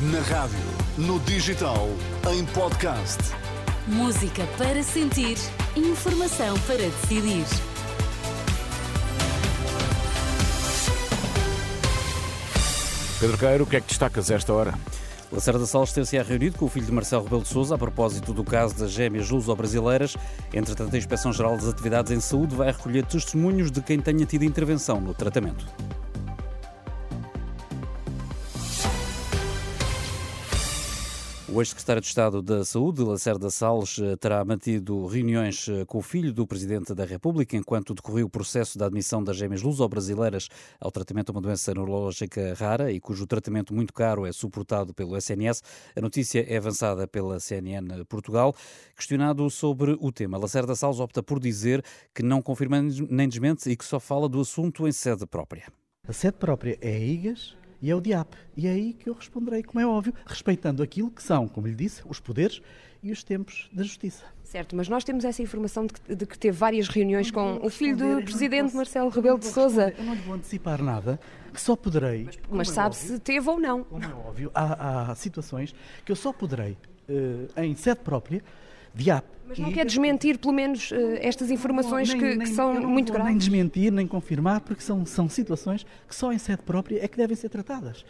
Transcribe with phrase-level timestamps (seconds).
[0.00, 0.56] Na rádio,
[0.96, 1.88] no digital,
[2.32, 3.18] em podcast.
[3.88, 5.36] Música para sentir,
[5.74, 7.44] informação para decidir.
[13.18, 14.74] Pedro Queiro, o que é que destacas a esta hora?
[15.32, 18.44] Lacerda Salles ter-se reunido com o filho de Marcelo Rebelo de Sousa a propósito do
[18.44, 20.16] caso das gêmeas luso-brasileiras.
[20.54, 25.00] Entretanto, a Inspeção-Geral das Atividades em Saúde vai recolher testemunhos de quem tenha tido intervenção
[25.00, 25.66] no tratamento.
[31.50, 36.02] O ex-secretário de Estado da Saúde, Lacerda Salles, eh, terá mantido reuniões eh, com o
[36.02, 40.48] filho do Presidente da República enquanto decorreu o processo da admissão das gêmeas luso-brasileiras
[40.78, 45.16] ao tratamento de uma doença neurológica rara e cujo tratamento muito caro é suportado pelo
[45.16, 45.62] SNS.
[45.96, 48.54] A notícia é avançada pela CNN Portugal.
[48.94, 51.82] Questionado sobre o tema, Lacerda Salles opta por dizer
[52.14, 55.64] que não confirma nem desmente e que só fala do assunto em sede própria.
[56.06, 58.34] A sede própria é a IGAS, e é o DIAP.
[58.56, 61.74] E é aí que eu responderei, como é óbvio, respeitando aquilo que são, como lhe
[61.74, 62.60] disse, os poderes
[63.02, 64.24] e os tempos da justiça.
[64.42, 67.68] Certo, mas nós temos essa informação de que, de que teve várias reuniões com o
[67.68, 69.94] filho do presidente posso, Marcelo Rebelo de Sousa.
[69.96, 71.20] Eu não lhe vou antecipar nada,
[71.52, 72.24] que só poderei.
[72.24, 73.84] Mas, mas é sabe óbvio, se teve ou não.
[73.84, 75.74] Como é óbvio, há, há situações
[76.04, 76.78] que eu só poderei,
[77.10, 78.42] uh, em sede própria,
[78.94, 79.24] DIAP.
[79.46, 83.12] Mas não quer desmentir, pelo menos, uh, estas informações nem, que, nem, que, são muito
[83.12, 83.30] graves?
[83.30, 87.16] Nem desmentir, nem confirmar, porque são, são situações que só em sede própria é que
[87.16, 88.04] devem ser tratadas.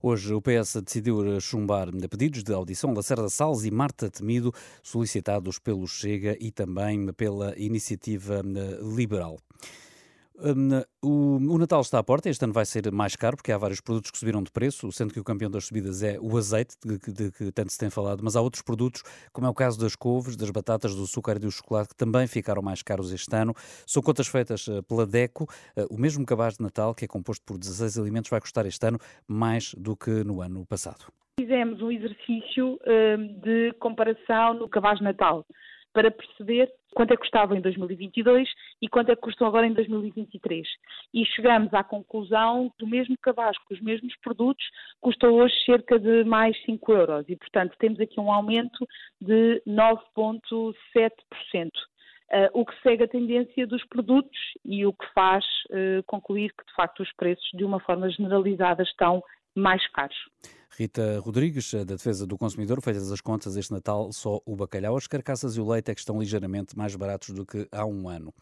[0.00, 5.88] Hoje o PS decidiu chumbar pedidos de audição Lacerda Salles e Marta Temido, solicitados pelo
[5.88, 9.38] Chega e também pela Iniciativa eh, Liberal.
[10.40, 13.58] Um, o, o, Natal está à porta, este ano vai ser mais caro porque há
[13.58, 16.76] vários produtos que subiram de preço, sendo que o campeão das subidas é o azeite,
[16.84, 19.54] de, de, de, que tanto se tem falado, mas há outros produtos, como é o
[19.54, 23.12] caso das couves, das batatas, do açúcar e do chocolate, que também ficaram mais caros
[23.12, 23.52] este ano.
[23.84, 25.46] São contas feitas eh, pela DECO.
[25.76, 28.86] Eh, o mesmo cabaz de Natal, que é composto por 16 alimentos, vai custar este
[28.86, 31.06] ano mais do que no ano passado.
[31.40, 35.44] Fizemos um exercício hum, de comparação no cabaz de Natal
[35.92, 38.48] para perceber quanto é que custava em 2022
[38.80, 40.66] e quanto é que custam agora em 2023.
[41.12, 44.64] E chegamos à conclusão que o mesmo cabaz com os mesmos produtos
[45.00, 48.86] custa hoje cerca de mais 5 euros e, portanto, temos aqui um aumento
[49.20, 51.70] de 9,7%.
[52.30, 56.66] Uh, o que segue a tendência dos produtos e o que faz uh, concluir que,
[56.66, 59.22] de facto, os preços, de uma forma generalizada, estão
[59.54, 60.18] mais caros.
[60.78, 65.08] Rita Rodrigues, da Defesa do Consumidor, feitas as contas este Natal, só o bacalhau, as
[65.08, 68.32] carcaças e o leite é que estão ligeiramente mais baratos do que há um ano.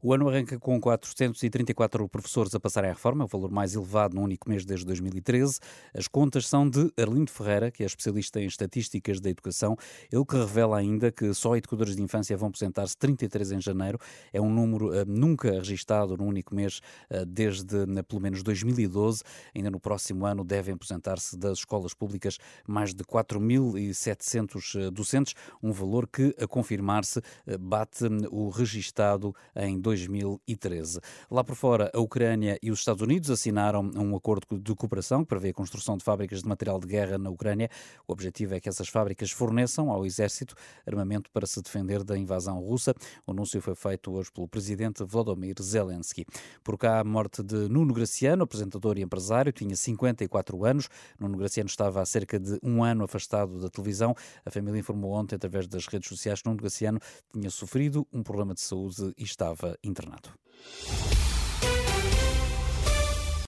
[0.00, 4.22] O ano arranca com 434 professores a passarem a reforma, o valor mais elevado no
[4.22, 5.58] único mês desde 2013.
[5.92, 9.76] As contas são de Arlindo Ferreira, que é especialista em estatísticas da educação.
[10.12, 13.98] Ele que revela ainda que só educadores de infância vão aposentar-se 33 em janeiro.
[14.32, 16.80] É um número uh, nunca registado no único mês
[17.10, 19.24] uh, desde uh, pelo menos 2012.
[19.52, 22.38] Ainda no próximo ano devem aposentar-se das escolas públicas
[22.68, 27.20] mais de 4.700 docentes, um valor que, a confirmar-se,
[27.58, 31.00] bate hum, o registado em 2013.
[31.30, 35.28] Lá por fora, a Ucrânia e os Estados Unidos assinaram um acordo de cooperação que
[35.28, 37.70] prevê a construção de fábricas de material de guerra na Ucrânia.
[38.06, 40.54] O objetivo é que essas fábricas forneçam ao exército
[40.86, 42.94] armamento para se defender da invasão russa.
[43.26, 46.26] O anúncio foi feito hoje pelo presidente Volodymyr Zelensky.
[46.62, 50.88] Por cá, a morte de Nuno Graciano, apresentador e empresário, tinha 54 anos.
[51.18, 54.14] Nuno Graciano estava há cerca de um ano afastado da televisão.
[54.44, 57.00] A família informou ontem, através das redes sociais, que Nuno Graciano
[57.32, 60.34] tinha sofrido um problema de saúde e estava internato.